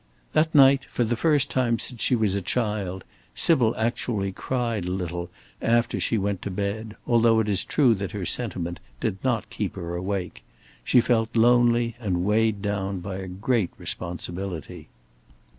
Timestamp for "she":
2.01-2.15, 5.99-6.17, 10.83-11.01